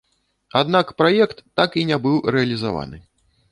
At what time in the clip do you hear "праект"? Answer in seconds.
1.01-1.45